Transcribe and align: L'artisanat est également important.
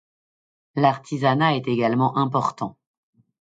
L'artisanat 0.73 1.55
est 1.57 1.67
également 1.67 2.17
important. 2.17 2.75